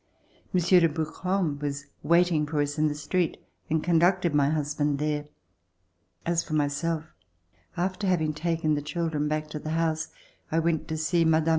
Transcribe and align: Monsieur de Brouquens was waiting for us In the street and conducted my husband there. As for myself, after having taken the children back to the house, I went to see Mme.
Monsieur 0.51 0.79
de 0.79 0.89
Brouquens 0.89 1.61
was 1.61 1.85
waiting 2.01 2.47
for 2.47 2.59
us 2.59 2.79
In 2.79 2.87
the 2.87 2.95
street 2.95 3.37
and 3.69 3.83
conducted 3.83 4.33
my 4.33 4.49
husband 4.49 4.97
there. 4.97 5.25
As 6.25 6.43
for 6.43 6.53
myself, 6.55 7.03
after 7.77 8.07
having 8.07 8.33
taken 8.33 8.73
the 8.73 8.81
children 8.81 9.27
back 9.27 9.47
to 9.51 9.59
the 9.59 9.69
house, 9.77 10.07
I 10.51 10.57
went 10.57 10.87
to 10.87 10.97
see 10.97 11.23
Mme. 11.23 11.49